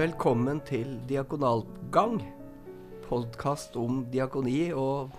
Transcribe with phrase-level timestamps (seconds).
[0.00, 2.22] Velkommen til Diakonalgang.
[3.04, 5.10] Podkast om diakoni og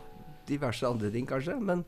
[0.50, 1.54] diverse andre ting, kanskje.
[1.61, 1.84] Men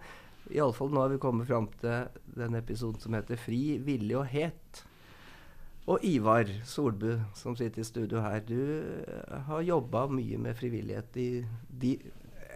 [0.53, 4.83] iallfall nå har vi kommet fram til den episoden som heter 'Fri, villig og het'.
[5.87, 8.93] Og Ivar Solbu, som sitter i studio her, du
[9.47, 11.97] har jobba mye med frivillighet i de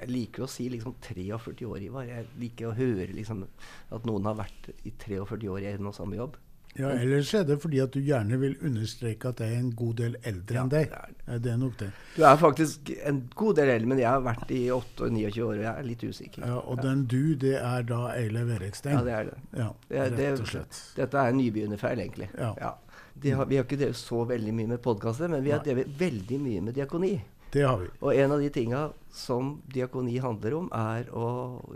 [0.02, 2.04] Jeg liker å si liksom 43 år, Ivar.
[2.04, 3.48] Jeg liker å høre liksom
[3.92, 6.38] at noen har vært i 43 år i en og samme jobb.
[6.78, 9.96] Ja, Ellers er det fordi at du gjerne vil understreke at jeg er en god
[9.98, 10.92] del eldre Ja, enn deg.
[10.94, 11.88] Ja, det er nok det.
[12.16, 15.64] Du er faktisk en god del eldre, men jeg har vært i 28-29 år, og
[15.64, 16.46] jeg er litt usikker.
[16.46, 19.00] Ja, og den du, det er da Eilev Erikstein.
[19.00, 19.40] Ja, det er det.
[19.58, 19.70] Ja,
[20.12, 20.84] rett og slett.
[21.00, 22.30] Dette er en nybegynnerfeil, egentlig.
[22.38, 22.76] Ja.
[23.18, 25.90] De har, vi har ikke drevet så veldig mye med podkaster, men vi har drevet
[25.98, 27.16] veldig mye med diakoni.
[27.50, 27.88] Det har vi.
[28.04, 31.30] Og en av de tinga som diakoni handler om, er å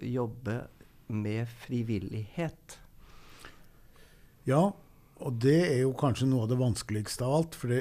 [0.06, 0.60] jobbe
[1.12, 2.78] med frivillighet.
[4.46, 4.72] Ja,
[5.22, 7.58] og det er jo kanskje noe av det vanskeligste av alt.
[7.58, 7.76] For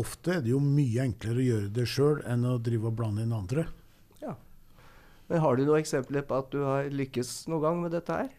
[0.00, 3.24] ofte er det jo mye enklere å gjøre det sjøl enn å drive og blande
[3.24, 3.66] inn andre.
[4.22, 4.36] Ja.
[5.28, 8.30] Men har du noen eksempler på at du har lykkes noen gang med dette her?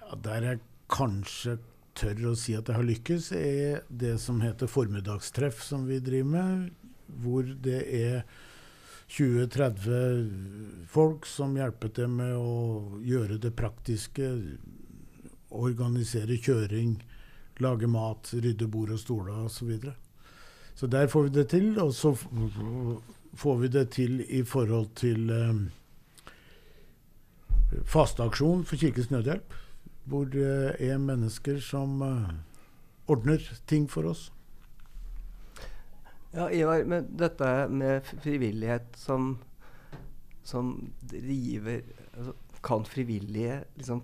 [0.00, 1.58] Ja, der jeg kanskje
[1.94, 6.32] tør å si at jeg har lykkes, er det som heter formiddagstreff, som vi driver
[6.34, 6.66] med.
[7.22, 8.24] Hvor det er
[9.14, 14.32] 20-30 folk som hjelper til med å gjøre det praktiske.
[15.54, 16.96] Organisere kjøring,
[17.60, 19.54] lage mat, rydde bord og stoler osv.
[19.58, 19.94] Så, videre.
[20.74, 21.78] så der får vi det til.
[21.78, 22.14] Og så
[23.34, 25.54] får vi det til i forhold til eh,
[27.84, 29.54] fasteaksjon for Kirkens Nødhjelp
[30.04, 32.32] hvor det er mennesker som eh,
[33.10, 34.28] ordner ting for oss.
[36.34, 39.36] Ja, Ivar, men dette med frivillighet som,
[40.42, 41.84] som driver
[42.16, 44.00] altså, Kan frivillige liksom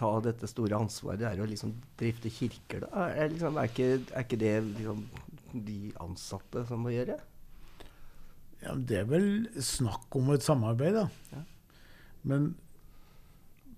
[0.00, 3.08] ta dette store ansvaret det er å liksom drifte kirker, da?
[3.12, 5.04] Er, liksom, er, ikke, er ikke det liksom
[5.52, 7.18] de ansatte som må gjøre?
[8.60, 9.28] Ja, det er vel
[9.64, 11.06] snakk om et samarbeid, da.
[11.32, 11.44] Ja.
[12.28, 12.50] Men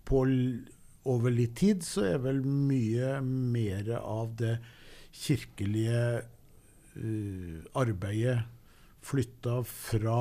[0.08, 0.24] på,
[1.08, 4.56] over litt tid så er vel mye mer av det
[5.12, 8.40] kirkelige uh, arbeidet
[9.02, 10.18] flytta fra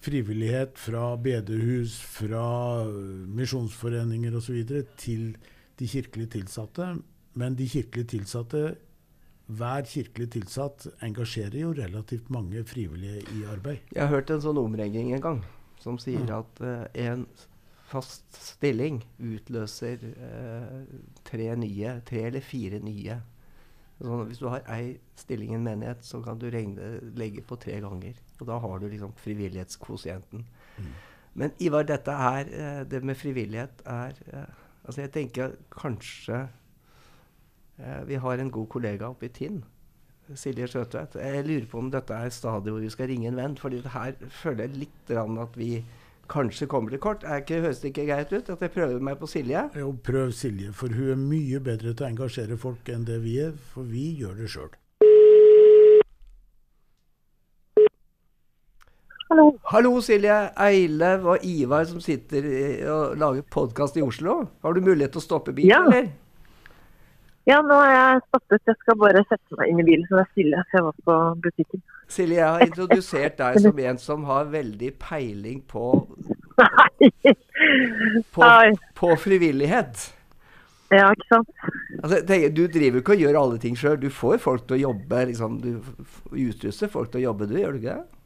[0.00, 2.44] frivillighet, fra bedehus, fra
[2.82, 2.92] eh,
[3.40, 4.62] misjonsforeninger osv.
[4.96, 5.34] til
[5.80, 6.94] de kirkelig tilsatte.
[7.38, 8.62] Men de kirkelig tilsatte
[9.50, 13.80] hver kirkelig tilsatt engasjerer jo relativt mange frivillige i arbeid.
[13.94, 15.40] Jeg har hørt en sånn omregning en gang
[15.80, 16.42] som sier Ja.
[16.44, 17.26] at uh, en
[17.90, 20.84] fast stilling utløser uh,
[21.26, 23.18] tre nye, tre eller fire nye.
[23.98, 27.58] Sånn, hvis du har ei stilling i en menighet, så kan du regne, legge på
[27.60, 28.14] tre ganger.
[28.40, 30.46] Og da har du liksom frivillighetskvosienten.
[30.78, 30.92] Mm.
[31.40, 36.48] Men Ivar, dette er, eh, det med frivillighet er eh, Altså jeg tenker kanskje
[37.78, 39.62] eh, Vi har en god kollega oppe i Tinn.
[40.34, 41.16] Silje Sjøtvedt.
[41.18, 43.56] Jeg lurer på om dette er stadiet hvor vi skal ringe en venn.
[43.56, 45.84] fordi her føler jeg litt at vi
[46.30, 47.24] kanskje kommer til kort.
[47.24, 49.64] Er ikke, høres det ikke greit ut at jeg prøver meg på Silje?
[49.76, 53.38] Jo, prøv Silje, for hun er mye bedre til å engasjere folk enn det vi
[53.42, 54.70] er, for vi gjør det sjøl.
[59.30, 59.44] Hallo.
[59.70, 60.36] Hallo, Silje.
[60.58, 62.46] Eilev og Ivar som sitter
[62.90, 64.40] og lager podkast i Oslo.
[64.64, 65.84] Har du mulighet til å stoppe bilen, Ja.
[65.86, 66.08] eller?
[67.46, 68.60] Ja, nå har jeg stoppet.
[68.66, 70.64] Jeg skal bare sette meg inn i bilen så det er stille.
[70.70, 71.82] For jeg var på butikken.
[72.10, 75.84] Silje, jeg har introdusert deg som en som har veldig peiling på,
[78.34, 78.50] på,
[78.98, 80.08] på frivillighet.
[80.90, 81.48] Ja, ikke sant.
[82.02, 83.96] Altså, tenker, du driver ikke og gjør alle ting sjøl.
[84.02, 85.24] Du får folk til å jobbe.
[85.30, 85.78] Liksom, du
[86.34, 87.54] utruster folk til å jobbe, du.
[87.62, 88.19] Gjør du ikke det?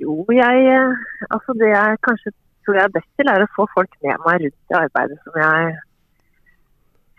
[0.00, 2.32] Jo, jeg eh, Altså, det jeg kanskje
[2.64, 5.36] tror jeg er best til, er å få folk med meg rundt i arbeidet som
[5.40, 5.74] jeg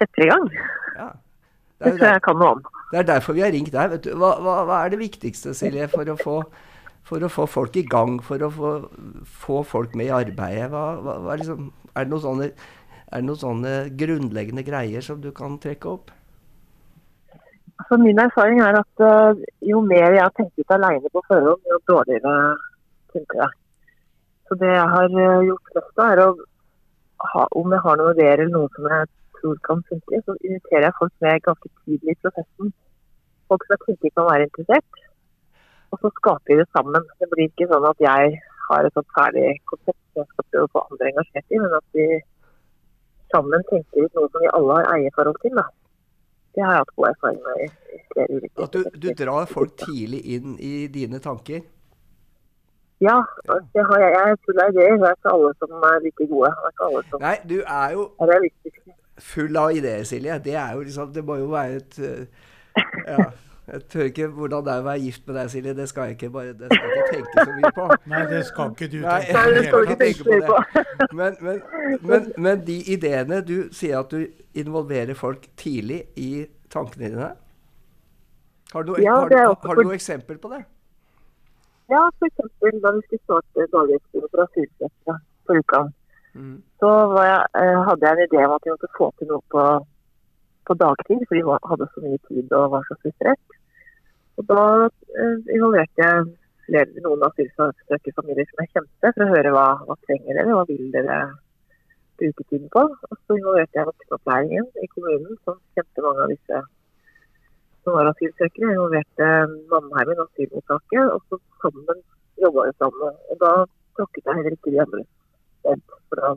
[0.01, 0.47] setter i gang.
[0.95, 1.09] Ja.
[1.75, 2.63] Det er, tror jeg jeg kan noe om.
[2.91, 3.91] det er derfor vi har ringt deg.
[3.93, 4.13] Vet du.
[4.17, 6.35] Hva, hva, hva er det viktigste, Silje, for å få,
[7.05, 8.17] for å få folk i gang?
[8.25, 8.73] For å få,
[9.43, 10.69] få folk med i arbeidet?
[10.73, 12.51] Hva, hva, hva er, liksom, er, det sånne,
[13.05, 16.15] er det noen sånne grunnleggende greier som du kan trekke opp?
[17.79, 21.61] Altså, min erfaring er at eh, jo mer jeg har tenkt ut alene på forhånd,
[21.71, 22.33] jo dårligere
[23.13, 23.51] funker jeg.
[24.47, 26.29] Så det jeg har eh, gjort mest, av er å
[27.31, 30.87] ha, om jeg har noen ideer eller noe som jeg tror kan funke, så inviterer
[30.87, 32.73] jeg folk med ganske tidlig i prosessen.
[33.51, 35.01] Folk som jeg tenker kan være interessert.
[35.91, 37.09] Og så skaper vi det sammen.
[37.19, 38.37] Det blir ikke sånn at jeg
[38.67, 41.75] har et sånt ferdig konsept som jeg skal prøve å få andre engasjert i, men
[41.79, 42.07] at vi
[43.33, 45.59] sammen tenker ut noe som vi alle har eierforhold til.
[45.59, 45.67] Da.
[46.55, 50.87] Det har jeg hatt god erfaring med At du, du drar folk tidlig inn i
[50.91, 51.63] dine tanker?
[53.03, 53.17] Ja,
[53.75, 54.11] det har jeg.
[54.15, 54.93] Jeg full av ideer.
[55.01, 56.51] Det er ikke alle som er like gode.
[56.51, 58.45] Det er ikke alle som Nei, du er jo er
[59.33, 60.37] full av ideer, Silje.
[60.45, 62.45] Det er jo liksom Det må jo være et eh,
[63.07, 63.25] Ja.
[63.65, 65.71] Jeg tør ikke hvordan det er å være gift med deg, Silje.
[65.77, 67.85] Det skal jeg ikke, bare, det skal jeg ikke tenke så mye på.
[68.11, 70.83] Nei, det skal ikke du Nei, tenke Nei, det skal ikke tenke på Det.
[71.21, 71.63] Men, men,
[72.11, 74.27] men, men de ideene Du sier at du
[74.61, 76.29] involverer folk tidlig i
[76.69, 77.31] tankene dine.
[78.75, 80.61] Har du, noe- Ja, har, har du noe eksempel på det?
[81.89, 82.37] Ja, f.eks.
[82.61, 85.81] da vi skulle starte daghjelpstime for asylsøkere på uka.
[86.35, 86.55] Mm.
[86.81, 89.43] Så var jeg, eh, hadde jeg en idé om at vi måtte få til noe
[89.53, 89.65] på,
[90.67, 93.57] på dagtid, for vi hadde så mye tid og var så frustrert.
[94.39, 96.25] Og da eh, involverte jeg
[96.67, 100.87] flere, noen asylsøkerfamilier som jeg kjente, for å høre hva, hva trenger dere, hva vil
[100.95, 101.19] dere
[102.19, 102.85] bruke tiden på.
[103.09, 106.63] Og så involverte jeg voksenopplæringen i kommunen, som kjente mange av disse
[107.85, 108.71] som var asylsøkere.
[108.71, 109.31] Jeg involverte
[109.71, 112.01] Mannheimen, asylmottaket, og så sammen
[112.41, 113.21] jobba vi sammen.
[113.31, 113.53] Og da
[113.95, 115.05] tråkket jeg heller ikke de andre
[115.65, 116.35] for da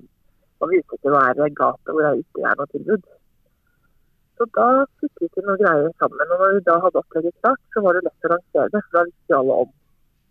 [0.59, 3.09] var vi ute til å være gapet hvor det ikke er noe tilbud.
[4.39, 4.69] Så da
[5.03, 6.33] fikk vi til noen greier sammen.
[6.35, 8.99] Og når vi da hadde opplegget klart, så var det lett å lansere det, for
[8.99, 9.77] da visste alle om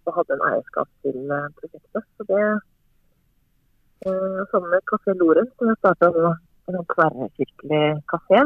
[0.07, 2.05] og hadde en eierskap til eh, prosjektet.
[2.15, 2.43] Så det
[4.07, 7.81] eh, Sammen med Kafé Loren, som jeg starta nå, en sånn tverrkirkelig
[8.11, 8.39] kafé,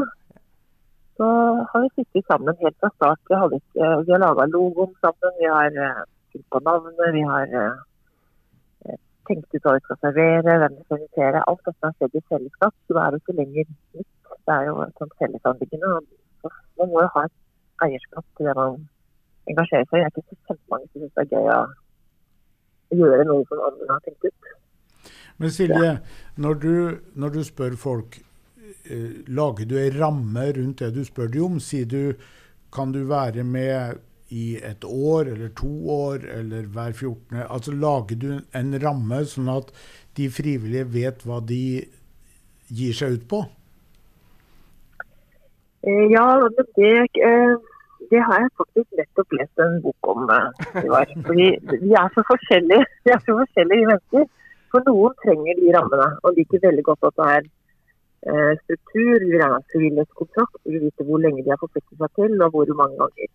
[1.20, 1.28] så
[1.70, 3.22] har vi sittet sammen helt fra start.
[3.30, 6.02] Vi, hadde ikke, vi har laga logoen sammen, vi har eh,
[6.50, 8.98] på navnet, vi har eh,
[9.30, 11.46] tenkt ut hva vi skal servere, hvem vi skal invitere.
[11.52, 14.21] Alt dette har skjedd i fellesskap, så det er det ikke lenger nytt.
[14.48, 15.92] Det er jo et sånt fellesanliggende.
[16.80, 17.38] Man må jo ha et
[17.86, 18.82] eierskap til det man
[19.52, 20.02] engasjerer seg i.
[20.02, 21.62] Jeg er ikke så kjempemange som syns det er gøy å
[23.02, 24.52] gjøre noe som andre har tenkt ut.
[25.42, 25.94] Men Silje,
[26.38, 26.76] når du,
[27.18, 28.20] når du spør folk,
[28.86, 31.60] eh, lager du ei ramme rundt det du spør dem om?
[31.64, 32.14] Sier du
[32.72, 34.02] kan du være med
[34.32, 37.42] i et år eller to år eller hver 14.
[37.42, 39.74] Altså Lager du en ramme sånn at
[40.16, 41.64] de frivillige vet hva de
[42.72, 43.42] gir seg ut på?
[45.88, 46.26] Eh, Ja,
[46.58, 46.66] det,
[47.30, 47.54] eh,
[48.12, 50.28] det har jeg faktisk nettopp lest en bok om.
[50.30, 50.50] eh,
[51.28, 51.48] Fordi
[51.86, 54.28] vi er så forskjellige, vi er så forskjellige mennesker.
[54.72, 59.14] For noen trenger de rammene og liker veldig godt at det er struktur.
[59.20, 62.42] De vil gjerne ha frivillighetskontrakt, de vil vite hvor lenge de har forpliktet seg til
[62.46, 63.32] og hvor mange ganger.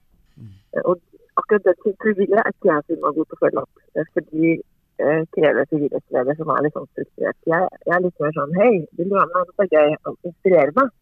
[0.76, 0.96] Eh, Og
[1.36, 3.82] akkurat det til frivillige er ikke jeg så innmari god til å følge opp.
[4.16, 4.52] Fordi
[5.02, 7.38] eh, krever frivillighetsleder som er litt sånn strukturert.
[7.52, 9.52] Jeg, jeg er litt mer sånn hei, vil du være med?
[9.58, 10.94] Det er gøy inspirere meg.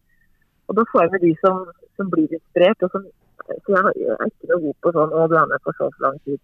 [0.67, 1.61] Og da får jeg med de som,
[1.97, 2.83] som blir inspirert.
[2.85, 3.07] Og som,
[3.49, 3.61] jeg,
[4.01, 6.41] jeg er ikke noe god på sånn å du er med for så lang tid.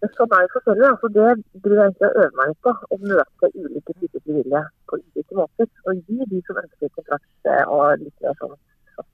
[0.00, 0.90] Men sånn er det selvfølgelig.
[0.94, 1.28] Altså det
[1.60, 2.74] driver jeg egentlig øve meg litt på.
[2.96, 5.70] Å møte ulike typer frivillige på ulike måter.
[5.84, 8.56] Og gi de som ønsker kontrakt eh, og litt mer sånn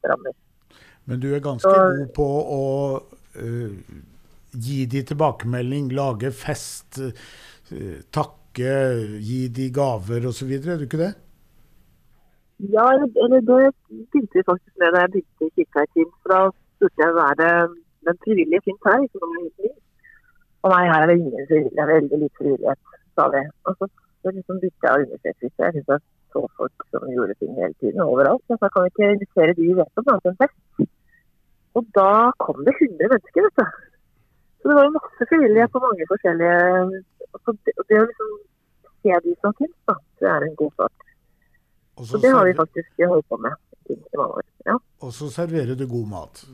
[0.06, 0.34] rammer.
[1.06, 2.28] Men du er ganske Så- god på
[2.60, 2.62] å
[3.36, 3.70] uh,
[4.50, 8.72] gi de tilbakemelding, lage fest, uh, takke,
[9.22, 10.50] gi de gaver osv.
[10.50, 11.14] Er du ikke det?
[12.58, 13.06] Ja, eller,
[13.50, 13.74] det
[14.12, 15.84] begynte vi faktisk med da jeg begynte i Kirka.
[16.22, 16.40] For da
[16.76, 17.52] spurte jeg hva er det
[18.08, 19.04] den frivillige finnes her.
[19.04, 19.72] Ikke noe.
[20.64, 21.88] Og nei, her er det ingen frivillige.
[21.92, 23.42] Veldig lite frivillighet, sa vi.
[23.68, 23.90] Og så,
[24.22, 25.64] så liksom bytta jeg å undersøke litt.
[25.64, 26.04] Jeg syntes jeg
[26.36, 28.44] så folk som gjorde ting hele tiden overalt.
[28.46, 30.88] Så jeg kan vi ikke invitere de vi vet om, annet enn fest?
[31.76, 32.10] Og da
[32.40, 33.84] kom det 100 mennesker, vet du.
[34.60, 36.56] Så det var jo masse frivillige på mange forskjellige
[37.36, 38.30] og det, det å liksom
[39.04, 41.05] se de som finnes, da, det er en god start.
[41.96, 43.54] Og Så så, det har vi faktisk holdt på med
[43.90, 44.46] i mange år.
[44.66, 44.76] Ja.
[45.00, 46.44] og så serverer du god mat.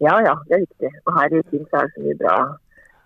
[0.00, 0.90] ja ja, det er viktig.
[1.06, 2.34] Og her i Teams er det så mye bra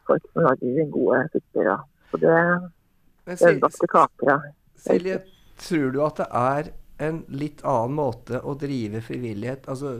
[0.07, 1.69] folk som lager gode supper.
[1.71, 1.76] Ja.
[2.11, 2.33] Så det
[3.49, 4.31] ødelagte er kaker.
[4.31, 4.38] Ja.
[4.76, 5.21] Silje,
[5.59, 6.73] tror du at det er
[7.04, 9.97] en litt annen måte å drive frivillighet Altså,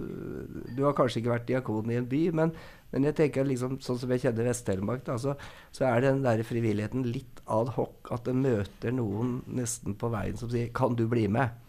[0.77, 2.53] Du har kanskje ikke vært diakon i en by, men,
[2.95, 5.33] men jeg tenker liksom, sånn som jeg kjenner Vest-Telemark, så,
[5.75, 8.07] så er den der frivilligheten litt ad hoc.
[8.15, 11.61] At det møter noen nesten på veien som sier 'Kan du bli med?'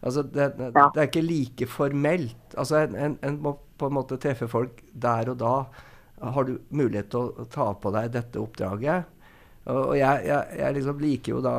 [0.00, 2.54] Altså, det, det, det er ikke like formelt.
[2.56, 5.54] Altså, en, en, en må på en måte treffe folk der og da.
[6.20, 9.04] Har du mulighet til å ta på deg dette oppdraget?
[9.66, 11.56] Og, og jeg, jeg, jeg liksom liker jo da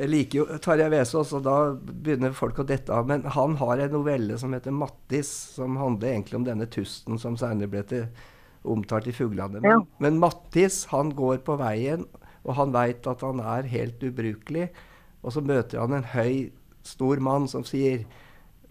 [0.00, 3.08] jeg liker jo Tarjei Vesaas, og da begynner folk å dette av.
[3.08, 7.36] Men han har en novelle som heter 'Mattis', som handler egentlig om denne tusten som
[7.36, 8.06] senere ble til,
[8.64, 9.60] omtalt i 'Fuglene'.
[9.60, 9.80] Men, Ja.
[9.98, 12.06] men Mattis han går på veien,
[12.44, 14.70] og han veit at han er helt ubrukelig.
[15.22, 16.52] Og så møter han en høy,
[16.82, 18.06] stor mann som sier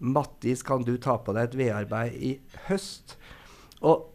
[0.00, 3.16] 'Mattis, kan du ta på deg et vedarbeid i høst?'
[3.82, 4.06] Og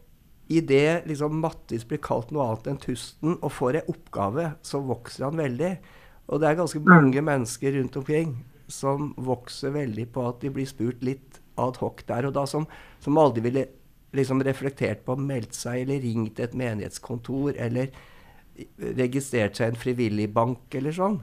[0.48, 5.24] idet liksom Mattis blir kalt noe annet enn Tusten og får en oppgave, så vokser
[5.24, 5.78] han veldig.
[6.26, 8.36] Og det er ganske mange mennesker rundt omkring
[8.72, 12.66] som vokser veldig på at de blir spurt litt ad hoc der og da, som,
[13.00, 13.66] som aldri ville
[14.16, 17.92] liksom reflektert på å meldt seg eller ringt et menighetskontor eller
[18.96, 21.20] registrert seg i en frivillig bank eller sånn.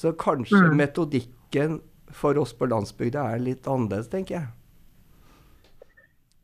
[0.00, 1.80] Så kanskje metodikken
[2.10, 4.48] for oss på landsbygda er litt annerledes, tenker jeg.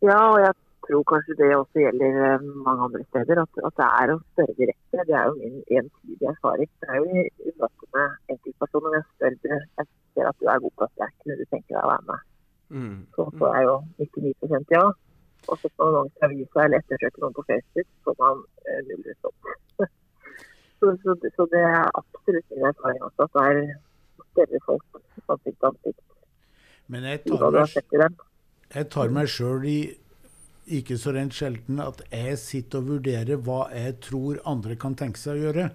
[0.04, 0.52] Ja, og jeg
[0.88, 3.42] tror kanskje det også gjelder eh, mange andre steder.
[3.44, 5.04] At, at det er å spørre direkte.
[5.08, 6.70] Det er jo min entydige erfaring.
[6.80, 8.96] Det er jo i møte med enkeltpersoner.
[8.98, 11.90] Jeg spør jeg ser at du er god på dette, kunne du tenke deg å
[11.92, 12.30] være med?
[12.76, 12.96] Mm.
[13.14, 14.86] Så får jeg jo 99 ja.
[15.46, 19.04] Og så får man avisa eller ettersøke noen på Facebook, så får man eh, null
[19.06, 19.90] respons.
[20.78, 23.60] så, så, så det er absolutt min erfaring også, at det er
[24.24, 24.98] å spørre folk
[25.34, 26.02] ansikt til ansikt
[26.92, 28.18] Men jeg tar meg,
[28.74, 29.78] jeg tar meg sjøl i
[30.66, 35.18] ikke så rent sjelden at jeg sitter og vurderer hva jeg tror andre kan tenke
[35.20, 35.70] seg å gjøre.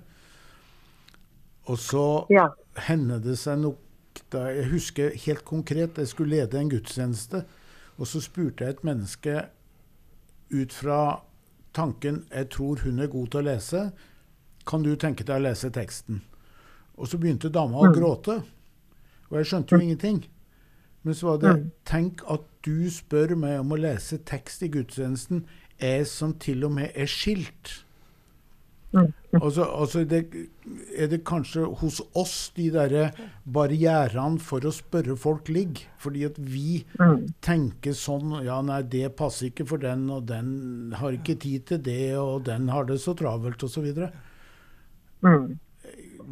[1.70, 2.50] Og så Ja.
[2.76, 3.78] hender det seg nok
[4.30, 7.46] da Jeg husker helt konkret, jeg skulle lede en gudstjeneste,
[7.98, 9.46] og så spurte jeg et menneske
[10.52, 11.22] ut fra
[11.74, 13.92] tanken 'Jeg tror hun er god til å lese'.
[14.68, 16.22] Kan du tenke deg å lese teksten?
[16.98, 17.94] Og så begynte dama å Mm.
[17.96, 18.44] gråte.
[19.32, 20.26] Og jeg skjønte jo ingenting.
[21.04, 21.72] Men så var det Mm.
[21.86, 25.46] Tenk at du spør meg om å lese tekst i gudstjenesten,
[25.82, 27.84] jeg som til og med er skilt.
[28.94, 29.08] Mm.
[29.42, 30.26] Altså, altså det,
[30.98, 33.14] er det kanskje hos oss de derre
[33.48, 35.86] barrierene for å spørre folk ligger?
[35.98, 37.34] Fordi at vi Mm.
[37.42, 41.78] tenker sånn Ja, nei, det passer ikke for den, og den har ikke tid til
[41.80, 44.12] det, og den har det så travelt, osv.
[45.24, 45.58] Mm.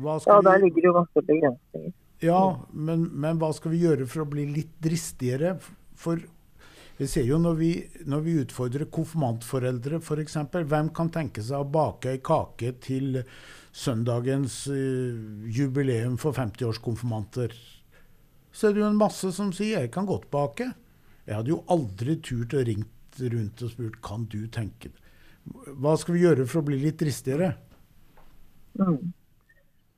[0.03, 1.93] Ja, der ligger det jo masse begrensninger.
[2.19, 5.53] Ja, men, men hva skal vi gjøre for å bli litt dristigere?
[5.99, 6.19] For
[6.99, 7.71] vi ser jo når vi,
[8.11, 10.35] når vi utfordrer konfirmantforeldre f.eks.,
[10.67, 13.21] hvem kan tenke seg å bake ei kake til
[13.71, 17.55] søndagens uh, jubileum for 50-årskonfirmanter?
[18.51, 20.73] Så er det jo en masse som sier 'jeg kan godt bake'.
[21.25, 25.05] Jeg hadde jo aldri turt å ringt rundt og spurt 'kan du tenke det'?
[25.79, 27.55] Hva skal vi gjøre for å bli litt dristigere?
[28.75, 29.13] Mm.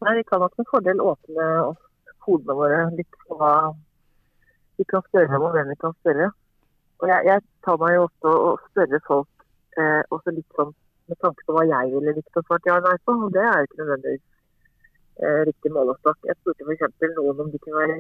[0.02, 1.82] Nei, Vi kan nok med fordel åpne oss
[2.26, 3.54] hodene våre litt for hva
[4.78, 6.30] vi kan spørre om, og hvem vi kan spørre.
[7.02, 9.46] Og jeg, jeg tar meg jo ofte å spørre folk
[9.82, 10.74] eh, også litt sånn
[11.12, 13.44] med tanke på hva jeg ville likt å svare ja eller nei på, og det
[13.44, 14.24] er jo ikke nødvendigvis
[15.26, 16.20] eh, riktig målestokk.
[16.30, 17.10] Jeg spurte f.eks.
[17.18, 17.98] noen om de kunne være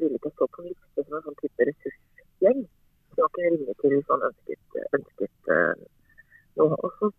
[0.00, 2.62] villige til å stå på en liste som en sånn type ressursgjeng.
[3.14, 5.84] Så man kunne ringe til sånn ønsket, ønsket eh,
[6.60, 6.78] noe.
[6.78, 7.10] Og så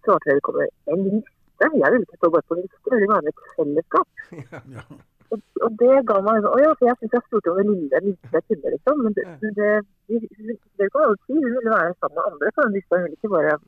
[0.00, 1.36] svarte vedkommende en liste.
[1.60, 4.26] Jeg ville ikke stå bare på en liste, jeg ville være med i et fellesskap.
[4.74, 4.84] Ja.
[5.30, 8.00] Og, og det ga meg Å ja, for jeg syns jeg spurte om det lille
[8.06, 9.02] minste jeg kunne, liksom.
[9.06, 9.72] Men det, det,
[10.10, 11.36] det, det kan jeg jo si.
[11.36, 13.58] Hun ville være sammen med andre for hun visste Hun ville ikke bare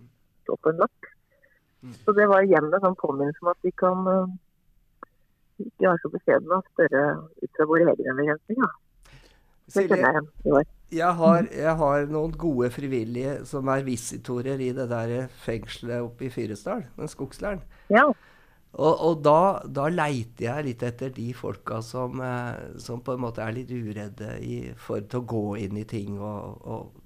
[0.43, 1.11] stå på en lapp.
[1.83, 1.95] Mm.
[2.05, 4.35] Så det var igjen en sånn påminnelse om at vi kan eh,
[5.67, 7.03] ikke være så beskjedne og spørre
[7.43, 8.77] ut fra våre egne begrensninger.
[9.73, 10.67] Det kjenner jeg i år.
[10.93, 15.15] jeg har, jeg har noen gode frivillige som er visitorer i det der
[15.45, 17.63] fengselet oppe i Fyresdal, den skogsleiren.
[17.91, 18.11] Ja.
[18.73, 19.39] Og, og da,
[19.69, 23.73] da leiter jeg litt etter de folka som, eh, som på en måte er litt
[23.73, 27.03] uredde i, for til å gå inn i ting og, og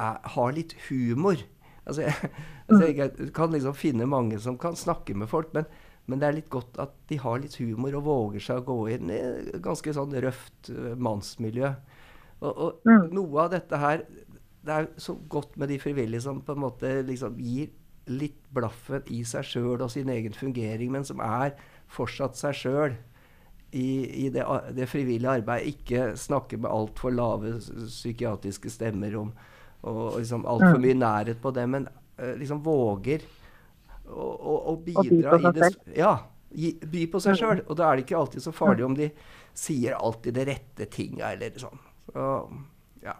[0.00, 1.42] er, har litt humor.
[1.84, 2.30] Altså, jeg,
[2.70, 5.68] altså jeg kan liksom finne mange som kan snakke med folk, men,
[6.08, 8.78] men det er litt godt at de har litt humor og våger seg å gå
[8.96, 9.20] inn i
[9.64, 11.74] ganske sånn røft eh, mannsmiljø.
[12.40, 13.12] Og, og Mm.
[13.16, 14.02] noe av dette her
[14.64, 17.68] Det er så godt med de frivillige som på en måte liksom gir
[18.10, 21.54] litt blaffen i seg sjøl og sin egen fungering, men som er
[21.90, 22.96] fortsatt seg sjøl
[23.74, 24.44] i, i det,
[24.76, 25.74] det frivillige arbeidet.
[25.74, 29.32] Ikke snakke med altfor lave psykiatriske stemmer om
[29.84, 33.24] og liksom altfor mye nærhet på det, men eh, liksom våger
[34.08, 36.14] å, å, å bidra i det Ja.
[36.54, 37.64] By på seg sjøl.
[37.66, 39.08] Og da er det ikke alltid så farlig om de
[39.58, 41.80] sier alltid det rette tinga, eller sånn.
[42.12, 42.26] Så,
[43.02, 43.16] ja.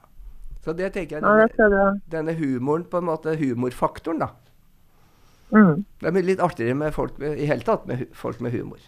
[0.62, 1.24] så det tenker jeg
[1.58, 4.30] denne, denne humoren, på en måte humorfaktoren, da.
[5.54, 5.84] Mm.
[6.02, 8.80] Det er litt artigere med folk med, i hele tatt med folk med humor.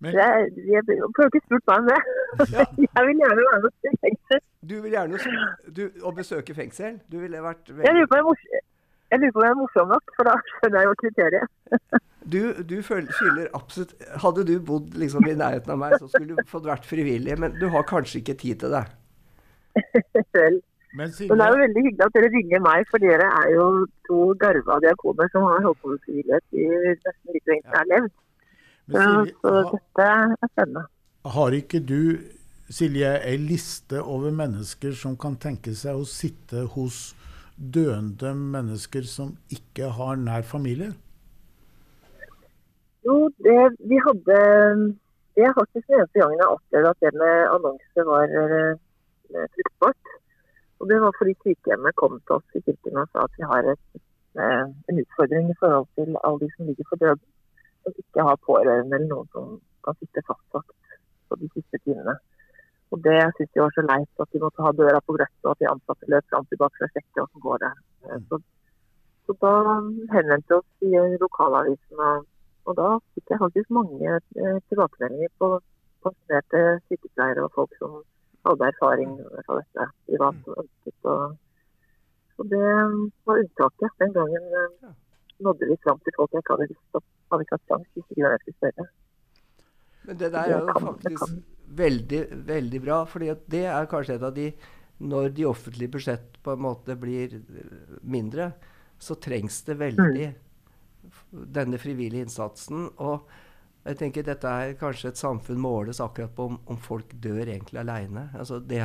[0.00, 2.00] Men, Jeg, jeg, jeg har ikke spurt meg om det.
[2.96, 4.40] Jeg vil gjerne være med til fengsel.
[4.68, 6.98] Du vil gjerne s- du, å besøke fengsel?
[7.12, 8.50] Du ville vært Jeg lurer på om jeg mors-
[9.06, 11.56] jeg lurer på om jeg er morsom nok, for da skjønner jeg jo kriteriet.
[12.26, 13.06] Du, du føl-
[13.54, 17.36] absolutt Hadde du bodd liksom i nærheten av meg, så skulle du fått vært frivillig,
[17.38, 18.80] men du har kanskje ikke tid til det.
[20.34, 20.56] Vel,
[20.96, 23.66] men Men det er jo veldig hyggelig at dere ringer meg, for dere er jo
[24.08, 26.66] to garva diakoner som har holdt på med frivillighet i
[27.04, 28.14] nesten like lenge som jeg har levd.
[28.86, 29.04] Så,
[29.74, 30.84] dette er spennende.
[31.36, 32.00] har ikke du
[32.66, 37.14] Silje, ei liste over mennesker som kan tenke seg å sitte hos
[37.56, 40.90] døende mennesker som ikke har nær familie?
[43.06, 44.38] Jo, det vi hadde
[45.36, 48.78] Det er faktisk den eneste gangen jeg opplevde at det med annonse var eh,
[49.54, 50.15] fruktbart.
[50.80, 53.68] Og det var fordi sykehjemmet kom til oss i kirken og sa at vi har
[53.72, 53.84] et,
[54.42, 57.28] eh, en utfordring i forhold til alle de som ligger for døden,
[57.82, 60.74] som ikke har pårørende eller noen som kan sitte fastsagt
[61.28, 62.16] på de siste timene.
[62.94, 65.50] Og det syns de var så leit at de måtte ha døra på gløtt, og
[65.52, 67.72] at de ansatte løp fram tilbake for å sjekke hvordan går det.
[68.06, 68.40] Eh, Så,
[69.26, 69.54] så da
[70.14, 72.26] henvendte vi oss i lokalavisen, og,
[72.66, 75.48] og da fikk jeg faktisk mange eh, tilbakemeldinger på
[76.04, 77.96] pensjonerte sykepleiere og folk som
[78.50, 81.10] hadde erfaring fra dette privat og ønsket.
[81.12, 82.62] Og, det
[83.26, 83.98] var unntaket.
[84.02, 84.94] Den gangen eh,
[85.46, 87.04] nådde vi fram til folk jeg ikke hadde om.
[87.32, 88.88] Hadde ikke hatt sjans hvis ikke skulle spørre.
[90.06, 91.38] Men det der er jo Det det faktisk
[91.82, 93.04] veldig, veldig bra.
[93.04, 94.52] fordi det er kanskje et av de
[94.98, 98.52] Når de offentlige budsjett på en måte blir eh, mindre,
[98.98, 101.42] så trengs det veldig mm.
[101.52, 102.88] denne frivillige innsatsen.
[102.96, 103.28] Og
[103.86, 107.80] jeg tenker dette er kanskje et samfunn måles akkurat på om, om folk dør egentlig
[107.82, 108.28] aleine.
[108.34, 108.82] Altså det,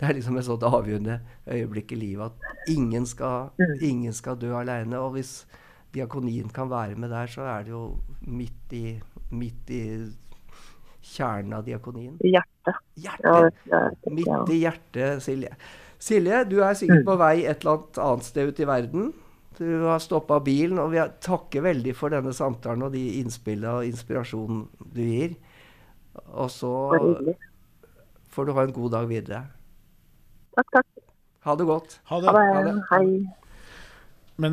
[0.00, 1.18] det er liksom et sånt avgjørende
[1.48, 4.98] øyeblikk i livet at ingen skal, ingen skal dø aleine.
[5.00, 5.32] Og hvis
[5.94, 7.84] diakonien kan være med der, så er det jo
[8.28, 8.98] midt i,
[9.32, 9.82] midt i
[11.02, 12.18] kjernen av diakonien.
[12.22, 12.78] Hjertet.
[13.02, 15.56] Jeg Midt i hjertet, Silje.
[16.02, 19.12] Silje, du er sikkert på vei et eller annet sted ut i verden.
[19.58, 23.88] Du har stoppa bilen, og vi takker veldig for denne samtalen og de innspillene og
[23.88, 25.34] inspirasjonen du gir.
[26.32, 26.72] Og så
[28.32, 29.44] får du ha en god dag videre.
[30.56, 30.90] Takk, takk.
[31.42, 32.00] Ha det godt.
[32.08, 32.42] Ha Ha det.
[32.54, 32.74] Ha det.
[32.90, 33.06] Hei.
[34.40, 34.52] Men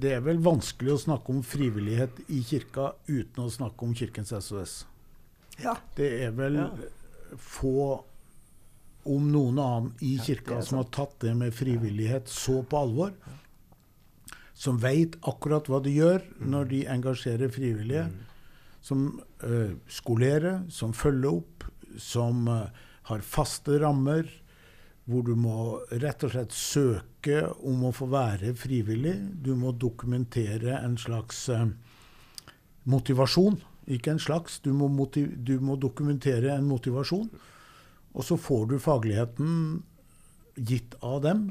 [0.00, 4.32] det er vel vanskelig å snakke om frivillighet i kirka uten å snakke om Kirkens
[4.32, 4.86] SOS.
[5.62, 5.76] Ja.
[5.96, 6.70] Det er vel Ja.
[7.36, 8.04] få,
[9.04, 13.12] om noen annen i kirka, ja, som har tatt det med frivillighet så på alvor.
[14.58, 18.08] Som veit akkurat hva de gjør når de engasjerer frivillige.
[18.82, 21.66] Som uh, skolerer, som følger opp,
[21.98, 22.66] som uh,
[23.10, 24.26] har faste rammer.
[25.08, 29.14] Hvor du må rett og slett søke om å få være frivillig.
[29.40, 31.68] Du må dokumentere en slags uh,
[32.90, 33.60] motivasjon.
[33.88, 34.58] Ikke en slags.
[34.64, 37.30] Du må, du må dokumentere en motivasjon.
[38.18, 39.54] Og så får du fagligheten
[40.58, 41.48] gitt av dem.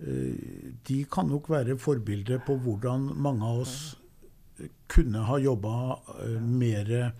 [0.00, 3.78] Eh, De kan nok være forbilder på hvordan mange av oss
[4.90, 5.72] kunne ha jobba
[6.42, 7.12] mer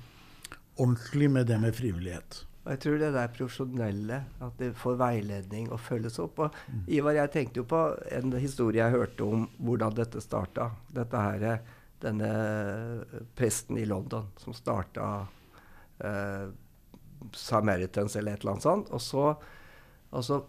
[0.79, 2.45] ordentlig med det med frivillighet.
[2.69, 6.43] Og jeg tror det der profesjonelle, at det får veiledning og følges opp.
[6.45, 6.57] Og
[6.93, 7.79] Ivar, jeg tenkte jo på
[8.13, 10.67] en historie jeg hørte om hvordan dette starta.
[10.93, 11.63] Dette her,
[12.03, 12.29] denne
[13.39, 15.07] presten i London som starta
[16.05, 16.51] eh,
[17.33, 18.93] Samaritans eller et eller annet sånt.
[18.93, 19.25] Og så,
[20.13, 20.43] og så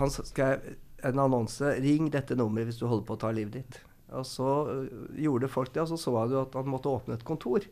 [0.00, 0.60] Han skrev
[1.06, 3.80] en annonse 'Ring dette nummeret hvis du holder på å ta livet ditt'.
[4.18, 4.88] Og så øh,
[5.22, 7.66] gjorde folk det, og så så han jo at han måtte åpne et kontor.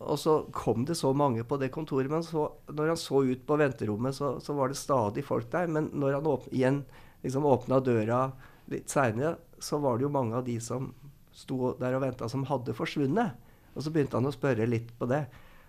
[0.00, 3.42] Og så kom det så mange på det kontoret, men så, når han så ut
[3.46, 5.68] på venterommet, så, så var det stadig folk der.
[5.68, 6.84] Men når han åp igjen
[7.24, 8.30] liksom åpna døra
[8.72, 10.88] litt seinere, så var det jo mange av de som
[11.36, 13.36] sto der og venta, som hadde forsvunnet.
[13.74, 15.26] Og så begynte han å spørre litt på det.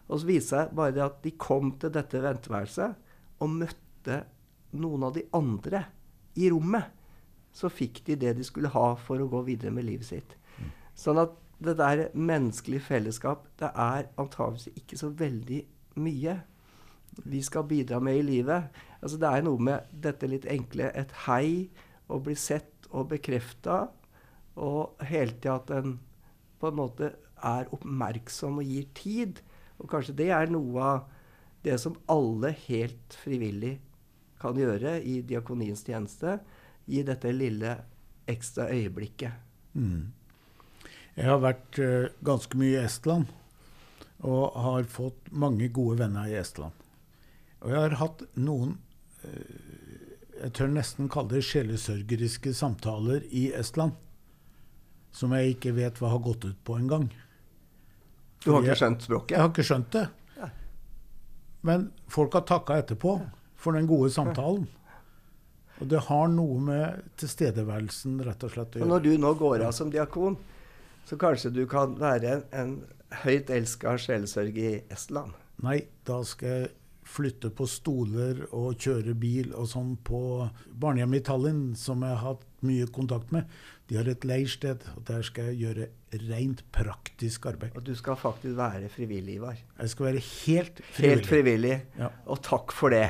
[0.07, 4.21] Og så viste det seg bare det at de kom til dette venteværelset og møtte
[4.79, 5.83] noen av de andre
[6.35, 6.89] i rommet.
[7.51, 10.37] Så fikk de det de skulle ha for å gå videre med livet sitt.
[10.95, 15.59] Sånn at det der menneskelige fellesskap, det er antageligvis ikke så veldig
[16.01, 16.39] mye
[17.27, 18.69] vi skal bidra med i livet.
[19.01, 21.69] Altså Det er noe med dette litt enkle et hei,
[22.07, 23.85] å bli sett og bekrefta,
[24.59, 25.99] og hele tida at en
[26.61, 29.39] på en måte er oppmerksom og gir tid.
[29.81, 31.07] Og kanskje det er noe av
[31.65, 33.79] det som alle helt frivillig
[34.41, 36.39] kan gjøre i diakoniens tjeneste.
[36.89, 37.77] Gi dette lille
[38.29, 39.37] ekstra øyeblikket.
[39.77, 40.11] Mm.
[41.15, 43.29] Jeg har vært uh, ganske mye i Estland
[44.21, 46.75] og har fått mange gode venner i Estland.
[47.61, 48.75] Og jeg har hatt noen
[49.25, 49.81] uh,
[50.41, 53.93] jeg tør nesten kalle det sjelesørgeriske samtaler i Estland.
[55.13, 57.11] Som jeg ikke vet hva har gått ut på engang.
[58.41, 59.35] Du har ikke skjønt språket?
[59.35, 60.07] Jeg har ikke skjønt det.
[61.67, 63.19] Men folk har takka etterpå
[63.61, 64.67] for den gode samtalen.
[65.81, 68.89] Og det har noe med tilstedeværelsen rett og slett å Og gjøre.
[68.91, 70.35] når du nå går av som diakon,
[71.09, 72.75] så kanskje du kan være en, en
[73.23, 75.33] høyt elska sjelesørg i Estland?
[75.65, 76.69] Nei, da skal jeg
[77.11, 80.19] flytte på stoler og kjøre bil og sånn på
[80.79, 83.49] barnehjemmet i Tallinn, som jeg har hatt mye kontakt med.
[83.89, 85.89] De har et leirsted, og der skal jeg gjøre
[86.29, 87.73] rent praktisk arbeid.
[87.75, 89.57] Og du skal faktisk være frivillig, Ivar.
[89.81, 91.09] Jeg skal være helt frivillig.
[91.17, 91.75] Helt frivillig.
[91.99, 92.13] Ja.
[92.29, 93.09] Og takk for det.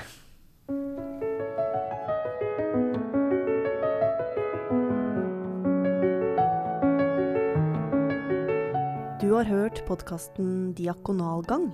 [9.41, 11.71] Har hørt podkasten Diakonalgang.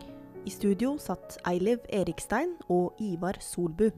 [0.48, 3.90] I studio satt Eiliv Erikstein og Ivar Solbu.